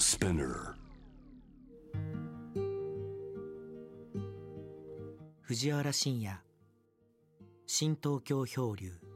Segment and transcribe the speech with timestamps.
[0.00, 0.74] Spinner
[5.42, 6.38] 藤原信也。
[7.66, 9.09] 新東京漂流。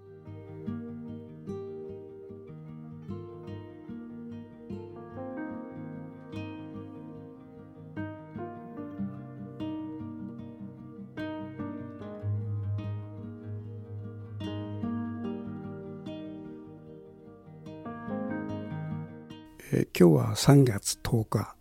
[20.35, 21.55] 3月10日、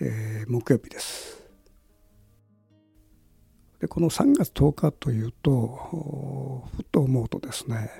[0.00, 1.42] えー木曜日です。
[3.80, 7.90] でこの3月10日というとふと思うとですね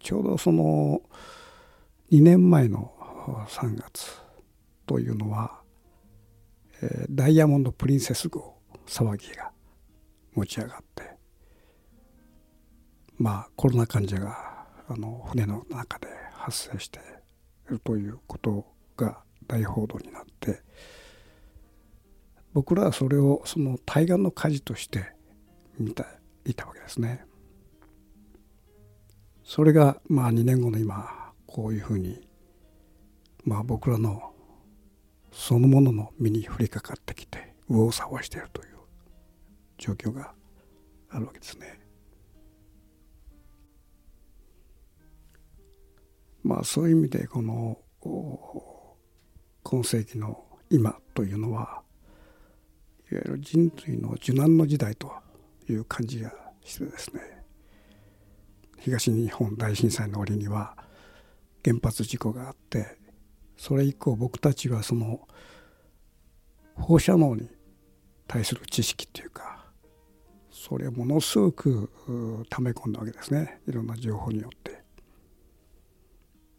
[0.00, 1.02] ちょうどその
[2.10, 2.92] 2年前の
[3.48, 4.20] 3月
[4.86, 5.60] というのは、
[6.80, 9.50] えーダイヤモンド・プリンセス号騒ぎが
[10.34, 11.16] 持ち上がって
[13.18, 16.98] まあコロナ患者があの船の中で発生して
[17.72, 20.60] るということが大報道になって
[22.52, 25.12] 僕らはそれをその対岸の火事として
[25.78, 26.04] 見て
[26.44, 27.24] いたわけですね。
[29.42, 32.26] それがまあ2年後の今こういうふうに
[33.44, 34.32] まあ僕らの
[35.32, 38.68] そのものの身に降りかかってきて右往左往しているという
[39.78, 40.32] 状況が
[41.10, 41.81] あるわけですね。
[46.42, 47.78] まあそういう意味でこの
[49.62, 51.82] 今世紀の今というのは
[53.10, 55.12] いわゆる人類の受難の時代と
[55.68, 56.32] いう感じが
[56.64, 57.20] してですね
[58.78, 60.76] 東日本大震災の折には
[61.64, 62.98] 原発事故があって
[63.56, 65.20] それ以降僕たちはその
[66.74, 67.48] 放射能に
[68.26, 69.66] 対する知識というか
[70.50, 71.90] それをものすごく
[72.48, 74.61] 溜め込んだわけですねいろんな情報によって。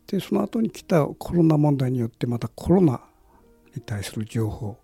[0.08, 3.02] でその後に来たコロナ問題によってまたコロナ
[3.76, 4.78] に対する情報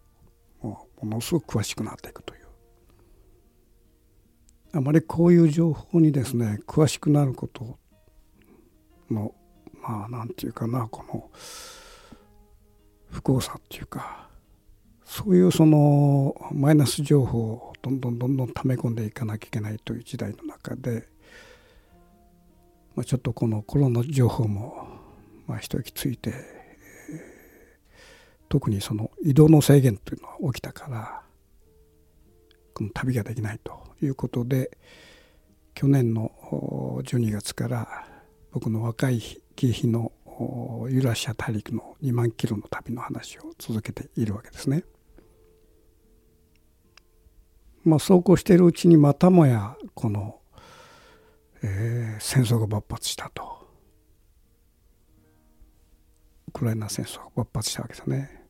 [0.62, 2.40] もものすごく詳しくなっていくという。
[4.72, 7.80] あまりこういう情報にですね詳しくなること
[9.10, 9.34] の
[9.82, 11.30] まあなんていうかなこの
[13.10, 14.30] 不幸さっていうか
[15.04, 21.08] そういうそのマイナス情報をどんどんどんどん溜め込んでいかなきゃいけないという時代の中で、
[22.96, 24.79] まあ、ちょっとこのコロナ情報も
[25.50, 26.32] まあ一息ついて、
[28.50, 31.22] 特にその移動の制限というのが起きたから
[32.74, 34.78] この旅ができないということで
[35.76, 36.32] 去年の
[37.04, 38.08] 12月から
[38.52, 40.12] 僕の若い日の
[40.90, 44.84] ユーラシア大陸の2万キロの旅の話を続けているわけですね。
[47.84, 50.40] まあそうこうしているうちにまたもやこの、
[51.62, 53.59] えー戦争が勃発したと
[56.50, 58.44] ウクライナ戦争が勃発したわけですね。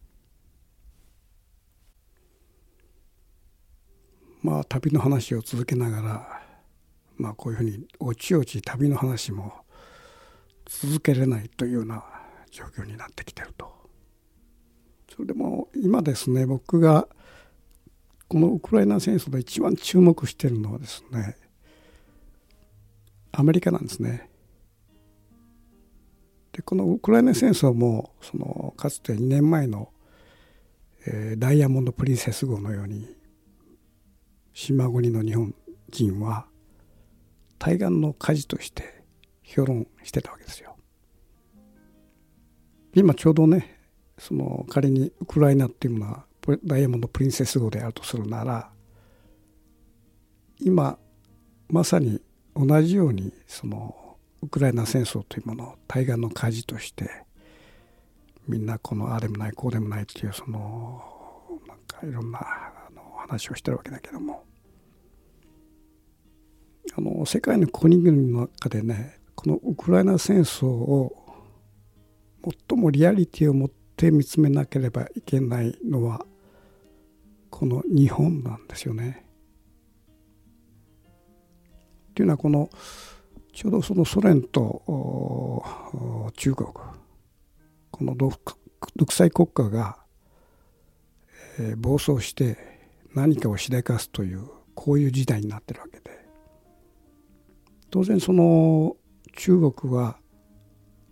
[4.41, 6.41] まあ旅の話を続けながら
[7.17, 9.53] まあこういうふうにおちおち旅の話も
[10.65, 12.01] 続けれないというような
[12.49, 13.69] 状況になってきてると。
[15.13, 17.05] それでも今ですね僕が
[18.29, 21.35] このウクライナ戦争で一番注目してるのはですね
[23.33, 24.29] アメリカなんですね。
[26.59, 29.93] でこのウクライナ戦争もそのかつて2年前の、
[31.07, 33.15] えーダイヤモンド・プリンセス号のように
[34.53, 35.55] 島国の日本
[35.89, 36.47] 人は
[37.59, 39.03] 対岸の火事として
[39.41, 40.75] 評論してたわけですよ。
[42.93, 43.79] 今ちょうどね
[44.17, 46.25] その仮にウクライナっていうのは
[46.65, 48.69] ダイヤモンド・プリンセス号であるとするなら
[50.59, 50.99] 今
[51.69, 52.21] まさに
[52.53, 54.08] 同じようにその
[54.41, 57.25] ウクライナ戦争というものを対岸の火事として
[58.47, 61.01] みんなこのああでもないこうでもないっていうその
[61.67, 64.43] なんかいろんなあの話をしてるわけだけども
[66.97, 71.15] あの世界の国々の中でねこのウクライナ戦争を
[72.69, 76.25] 最もリアリティを持って見つめなければいけないのは
[77.49, 79.25] この日本なんですよね。
[82.11, 82.69] っていうのはこの
[83.59, 85.61] ちょうどそのソ連と
[86.37, 86.69] 中国
[87.91, 89.97] この独裁国家が、
[91.59, 92.57] えー暴走して
[93.13, 96.25] 何かをしでかすというこういう時代になってるわけで
[97.91, 98.95] 当然その
[99.35, 100.15] 中国は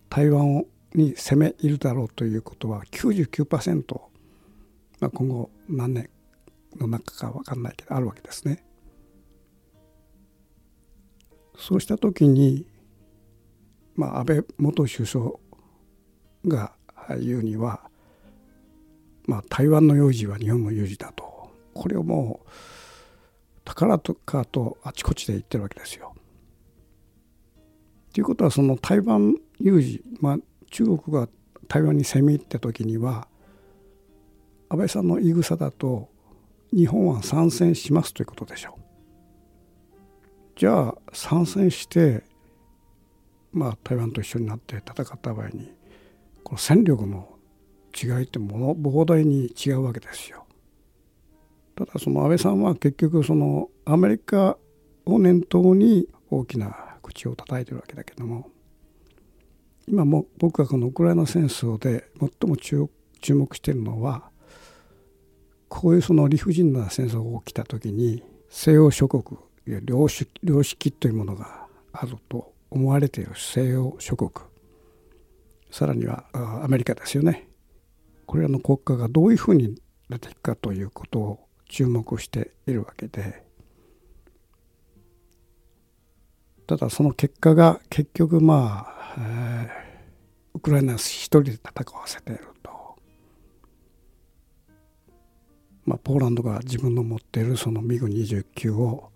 [0.08, 0.64] 台湾
[0.96, 4.00] に攻め入るだろうということは99%、
[5.02, 6.10] まあ、今後何年
[6.80, 8.64] の中か分かんないけどあるわけですね。
[11.58, 12.68] そうした時に、
[13.96, 15.32] まあ、安倍元首相
[16.46, 16.74] が
[17.20, 17.82] 言うには、
[19.26, 22.50] まあ、台湾の有事は日本の有事だとこれをもう
[23.66, 26.14] 宝とかとあちこちで言ってるわけですよ。
[28.14, 30.38] ということはその台湾有事、まあ、
[30.72, 31.28] 中国が
[31.68, 33.28] 台湾に攻め入った時には
[34.70, 36.10] 安倍さんの言い草だと
[36.74, 38.87] 日本は参戦しますということでしょう。
[40.58, 42.24] じゃあ参戦して
[43.54, 45.72] まあ台湾と一緒になって戦った場合に
[46.44, 47.30] この戦力の
[47.96, 50.46] 違いってもの膨大に違うわけですよ。
[51.76, 54.58] ただその安倍さんは結局そのアメリカ
[55.06, 58.50] を念頭に大きな口を叩いてるわけだけども
[59.88, 62.90] 今も僕がこのウクライナ戦争で最も注
[63.36, 64.32] 目してるのは
[65.70, 69.40] こういうその理不尽な戦争が起きた時に西洋諸国
[69.86, 74.32] 良識良識というものがあると思われている西洋諸国。
[75.70, 76.26] さらには
[76.64, 77.50] アメリカですよね。
[78.26, 83.46] これらの国家がどういうふうに出ていくかということを注目しているわけで。
[86.66, 92.98] ただその結果が結局まあ、えー、ウクライナ一人で戦わせていると。
[95.86, 99.12] まあ、ポーランドが自分の持っているそのミグ29を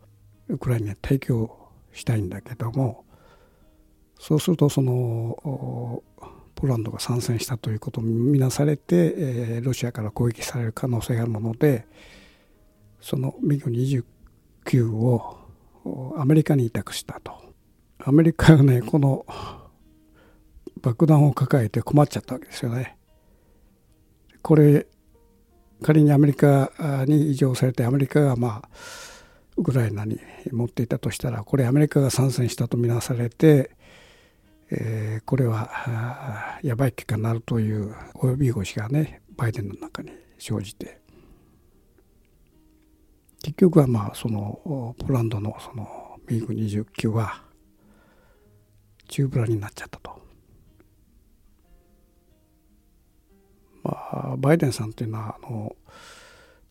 [0.52, 3.06] ウクライナに提供したいんだけども
[4.20, 6.04] そうするとその
[6.56, 11.88] ポーランドが参戦したということを見なされて、えー、ロシアから攻撃される可能性があるもので
[13.00, 15.40] そのミグ29を
[16.18, 17.34] アメリカに委託したと。
[18.04, 19.26] アメリカがねこの
[20.82, 22.98] 爆弾を抱えて困っちゃったわけですよね。
[24.44, 24.88] これ
[25.82, 26.72] 仮にアメリカ
[27.08, 28.70] に移譲されてアメリカがまあ
[29.62, 30.20] ウクライナに
[30.52, 33.70] 持っていたとしたらこれアメリカが参戦したとみなされて、
[34.72, 41.00] えー、これはやばい結果になるという及び腰がねバイデンの中に生じて
[43.44, 47.44] 結局はまあそのポランドのそのミグ29は
[49.10, 50.20] 中ブラになっちゃったと。
[53.84, 53.92] ま
[54.34, 55.76] あ、バイデンさんというのはあの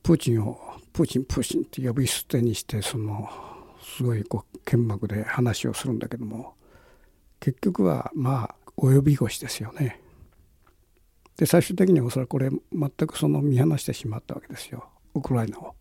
[0.02, 0.60] プーチンを
[0.92, 3.28] プーチンプーチンって呼び捨てにしてその
[3.82, 6.54] すごいこう剣幕で話をするんだけども
[7.38, 10.00] 結局はまあ及び腰ですよね。
[11.36, 15.74] で最終的にはおそらくこれ全くその見放してしまったわけですよウクライナを。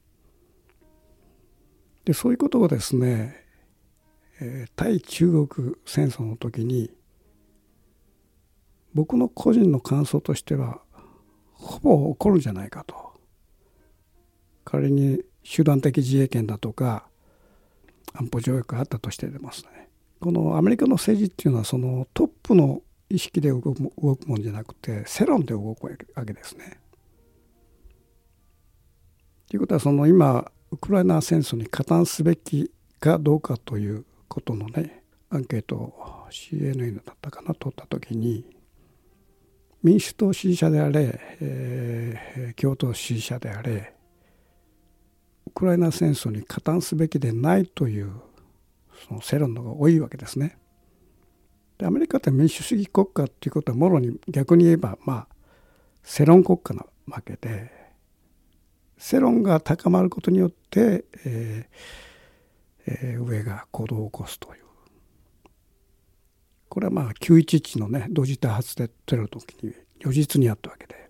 [2.06, 3.46] でそういうことをですね、
[4.40, 6.92] えー、対中国戦争の時に
[8.94, 10.82] 僕の個人の感想としては
[11.54, 13.09] ほぼ起こるんじゃないかと
[14.70, 17.08] 仮に集団的自衛権だとか
[18.14, 19.90] 安保条約があったとしてでますね
[20.20, 25.86] このアメリカの政治っていうのはそのトップの意識で動く動くもんじゃなくて世論で動く
[26.16, 26.80] わけですね。
[29.50, 38.46] ということはその今ウクライナ戦争に加担すべきかどうかということのねアンケートを CNN だったかな取った時に
[39.82, 43.94] 民主党支持者であれ、えー、共闘支持者であれ
[45.60, 48.14] クライナ戦争に加担すべきでないという
[49.10, 50.58] その世論の方が多いわけですね。
[51.78, 55.28] でアメリカって民主主義国家っていうことはもろに逆に言えばまあ
[56.02, 57.74] 世論国家なわけで
[58.98, 64.64] 世論が高まることによって、えーえー、上が行動を起こすという
[66.70, 71.10] これはまあ911のね同時多発でテロの時に如実にあったわけで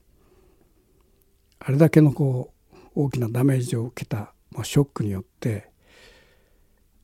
[1.59, 2.59] あれだけのこう
[2.95, 5.69] 大きなダメージを受けた、まあ、ショックによって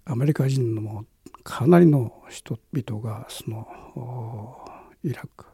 [0.06, 1.06] アメリカ人の
[1.44, 3.68] かなりの人々がその
[5.04, 5.46] イラク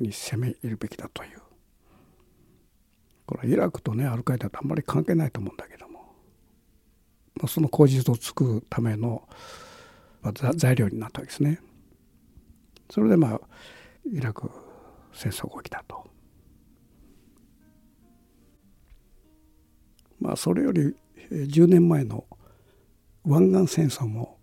[0.00, 1.40] に攻め入るべきだという
[3.26, 6.00] これイラクとねアルカイダとあんまり関係ないと思うんだけども、
[7.36, 9.28] まあ、その口実を作るための、
[10.22, 11.60] まあ、材料になったわけですね。
[12.90, 13.40] それでまあ
[14.12, 14.50] イラク
[15.12, 16.10] 戦争が起きたと。
[20.18, 20.96] まあそれより
[21.30, 22.24] 10年前の
[23.24, 24.38] 湾岸戦争も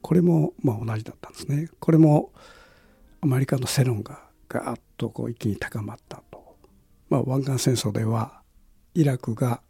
[0.00, 1.68] これもまあ同じだったんですね。
[1.78, 2.32] これも
[3.20, 6.56] アメリカの世論がガーッとこう一気に高まったと。
[7.08, 8.42] まあ、湾岸戦争では
[8.94, 9.62] イラクが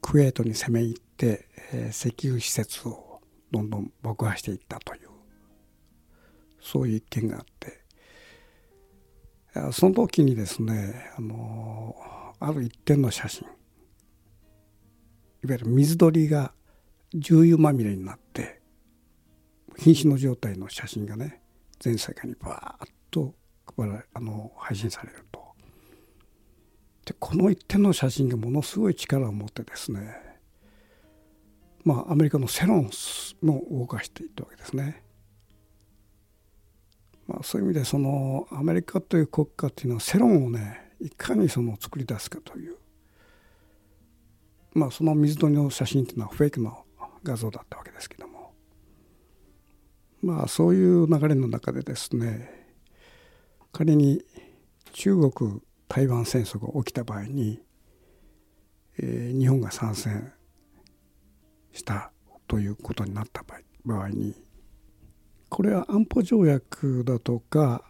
[0.00, 3.20] クウェートに攻め入って、えー、石油施設を
[3.50, 5.08] どんどん爆破していったという
[6.60, 7.78] そういう一件があって
[9.72, 11.96] その時にですねあの
[12.38, 13.46] ある一点の写真
[15.44, 16.52] いわゆる水鳥が
[17.14, 18.60] 重油まみれになって
[19.76, 21.40] 瀕死の状態の写真がね
[21.78, 23.34] 全世界にバーッと
[23.76, 25.40] 配らあの配信されると
[27.06, 30.16] でこの一点の写真がものすごい力を持ってですね
[31.84, 32.90] まあアメリカの世論
[33.42, 35.02] も動かしていったわけですね。
[37.26, 42.76] まあ、そういう意味でそのアメリカという国家っていうのは世論をねいかにその作り出すかという
[44.74, 46.84] まあその水鳥の写真っていうのはフェイクの
[47.22, 48.52] 画像だったわけですけども。
[50.20, 52.50] まあそういう流れの中でですね
[53.72, 54.24] 仮に
[54.92, 57.60] 中国台湾戦争が起きた場合に、
[58.98, 60.32] えー、日本が参戦
[61.72, 62.10] した
[62.48, 63.44] ということになった
[63.84, 64.34] 場合に
[65.48, 67.84] これは安保条約だとか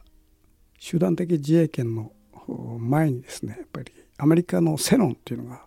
[0.79, 2.13] 集団的自衛権の
[2.79, 5.65] 前にですねやっぱりアメリカの世論っていうのが、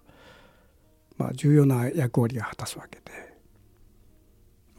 [1.21, 3.03] まあ、重要な役割を果たすわけで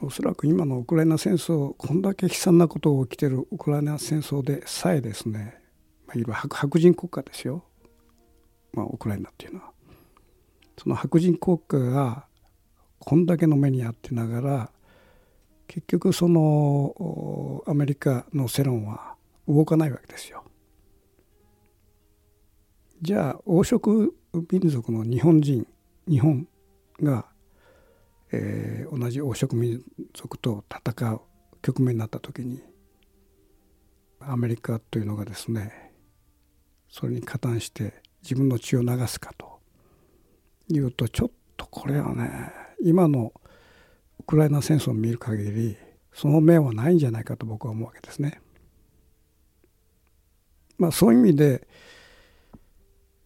[0.01, 5.61] おそらく今のウクライナ戦争こんだけ悲惨なことが起きてるウクライナ戦争でさえですね、
[6.09, 7.63] まあ、いわゆる白人国家ですよ、
[8.73, 9.71] まあ、ウクライナっていうのは。
[10.83, 12.27] その白人国家が
[12.99, 14.71] こんだけの目に遭ってながら
[15.69, 19.15] 結局そのアメリカの世論は
[19.47, 20.43] 動かないわけですよ。
[23.01, 24.13] じゃあ黄色
[24.51, 25.69] 民族の日本人
[26.09, 26.49] 日本
[27.01, 27.27] が、
[28.33, 29.83] えー、同じ黄色民
[30.15, 31.21] 族と戦う
[31.63, 32.61] 局面になった時に
[34.21, 35.93] アメリカというのがですね
[36.89, 39.61] それに加担して自分の血を流すかと
[40.69, 43.33] いうとちょっとこれはね今の
[44.21, 45.77] ウクライナ戦争を見る限り
[46.13, 48.41] その面はないんじゃないかと僕は思うわけですね。
[50.79, 51.67] まあ、そういう意味で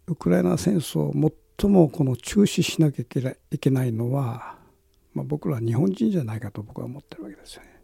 [0.07, 1.13] ウクライナ戦争を
[1.59, 3.03] 最もこの中止しなきゃ
[3.51, 4.57] いけないのは、
[5.15, 7.81] まあ、僕ら日本人じゃないかと僕は思ってるわけですよね。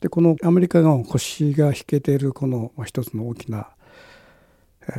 [0.00, 3.70] でこのアメリカが腰が引けているこの一つの大きな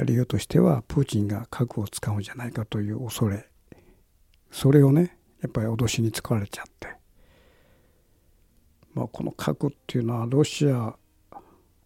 [0.03, 3.47] 理由としてはプーチンが核を使うんじゃないかという恐れ。
[4.51, 6.87] それをねやっぱり脅しに使われちゃって、
[8.93, 10.95] まあ、この核っていうのはロシア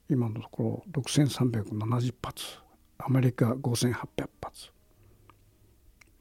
[0.10, 2.67] 今のところ6370発。
[3.00, 4.70] アメリカ5800発、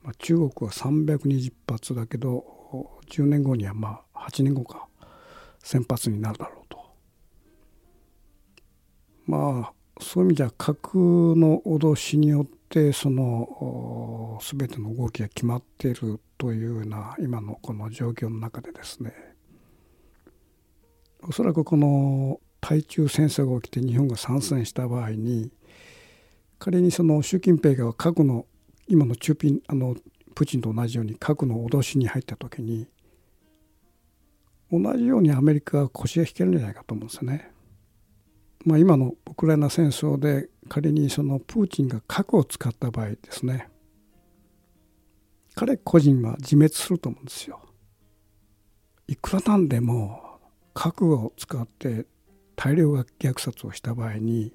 [0.02, 2.44] まあ、中国は320発だけど
[3.08, 4.86] 10年後にはまあ8年後か
[5.62, 6.78] 1000発になるだろうと。
[9.26, 10.96] まあそういう意味じゃ核
[11.36, 19.12] の脅しによってその全ての動きが決まっているというような今のこの状況の中でですね。
[21.22, 25.50] おそらくこの対中戦争が起きて日本が参戦した場合に
[26.58, 28.46] 仮にその習近平が核の
[28.88, 29.96] 今の中ピンあの
[30.34, 32.86] プーチンと同じように核の脅しに入った時に
[34.70, 37.50] 同じようにアメリカは腰が引けるんじゃないかと思うんですよね。
[38.64, 43.68] まあ、今のウクライナ戦争で仮にそのプーチンが核を使った場合ですね
[45.54, 47.60] 彼個人は自滅すると思うんですよ。
[49.06, 50.40] いくらなんでも
[50.74, 52.06] 核を使って
[52.56, 54.52] 大量虐殺をした場合に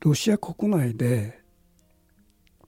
[0.00, 1.40] ロシア国内で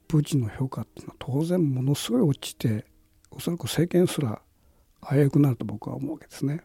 [0.06, 2.84] プーチンの評価っていうのは当然ものすごい落ちて
[3.30, 4.42] おそらく政権すら
[5.10, 6.62] 危うくなると僕は思うわけですね。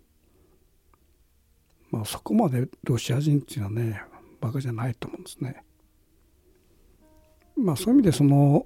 [1.90, 4.02] まあそこまでロシア人っていうのはね
[4.42, 5.64] バカじゃないと思うんですね。
[7.56, 8.66] まあそういう意味でその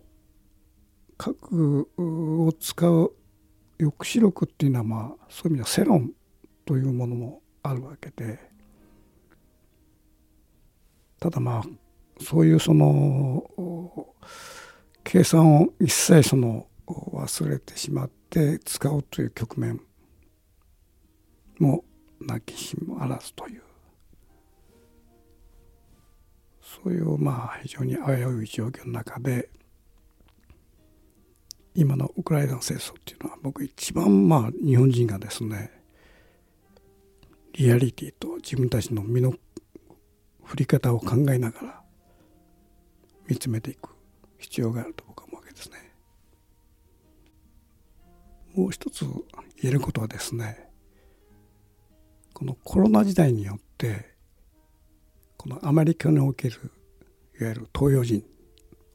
[1.17, 3.13] 核を使う
[3.79, 6.11] 抑止力っていうのはまあそういう意味では世論
[6.65, 8.39] というものもあるわけで
[11.19, 11.63] ただまあ
[12.21, 13.43] そういうその
[15.03, 19.81] 計算を一切その忘れてしまって使うという局面
[21.59, 21.83] も
[22.19, 23.61] なきしもあらずという。
[26.83, 29.49] そういうまあ非常に危うい状況の中で
[31.75, 35.71] 今のウクライナの戦争っていうのは僕一番まあ日本人がですね
[37.53, 39.33] リアリティと自分たちの身の
[40.43, 41.80] 振り方を考えながら
[43.31, 43.91] 見つめていく
[44.39, 45.77] 必要があると僕は思うわけですね。
[48.53, 50.67] もう一つ言えることはですね
[52.33, 54.17] このコロナ時代によって
[55.37, 56.59] このアメリカにおける
[57.39, 58.25] いわゆる東洋人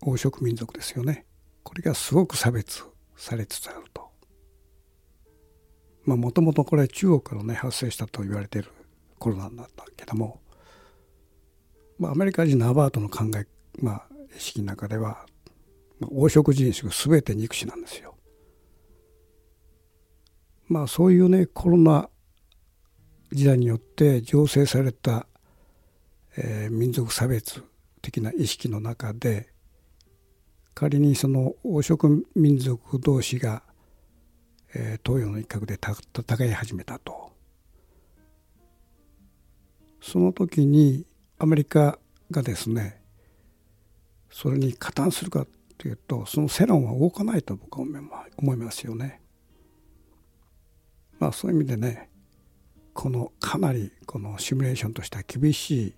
[0.04, 1.24] 黄色民族ですよね
[1.62, 2.84] これがすごく差別
[3.16, 4.10] されつつあると。
[6.04, 8.68] まあもともとこれ中国からね発生したと言われている
[9.18, 9.66] コロナなんだ
[9.96, 10.42] けども、
[11.98, 13.46] まあ、アメリカ人のアバートの考え、
[13.82, 15.26] まあ、意識の中では、
[16.00, 18.16] まあ、黄色人種が全て憎しなんですよ。
[20.68, 22.08] まあそういうねコロナ
[23.32, 25.26] 時代によって醸成された、
[26.36, 27.62] えー、民族差別
[28.02, 29.48] 的な意識の中で
[30.74, 33.62] 仮にその黄色民族同士が、
[34.74, 37.32] えー、東洋の一角で戦い始めたと
[40.00, 41.04] その時に
[41.38, 41.98] アメリカ
[42.30, 43.00] がですね
[44.36, 45.46] それに加担するか
[45.78, 47.86] というとその世論は動かないと僕は
[48.36, 49.22] 思いますよね。
[51.18, 52.10] まあそういう意味でね
[52.92, 55.94] このかなりこのシミュレーションとしては厳しい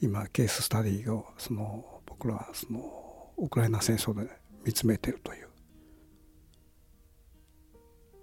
[0.00, 4.30] 今ケーススタディをその僕らはそのウクライナ戦争で
[4.64, 5.48] 見つめてるという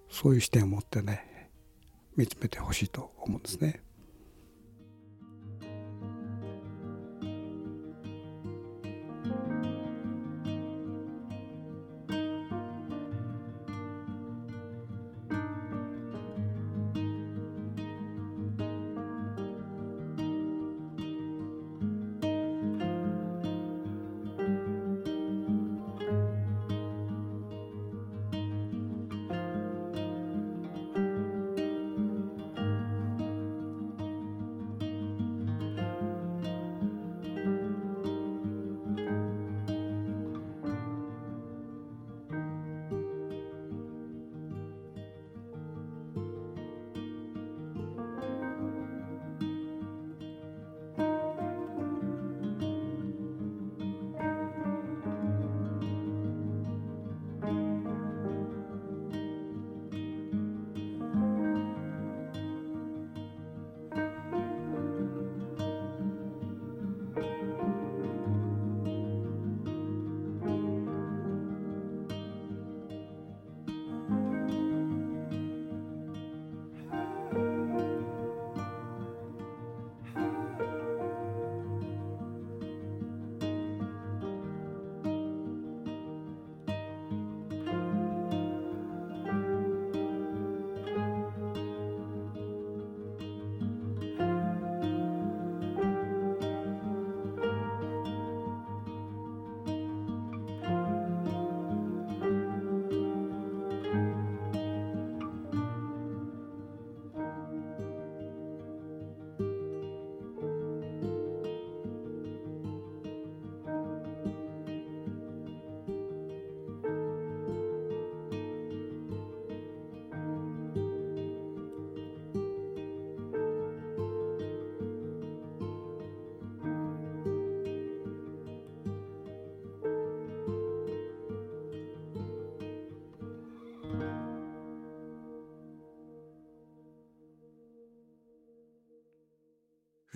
[0.09, 1.51] そういう視点を持ってね
[2.15, 3.81] 見つめてほしいと思うんですね。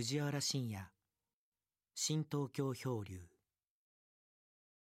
[0.01, 0.89] 藤原信也。
[1.93, 3.30] 新東京漂流。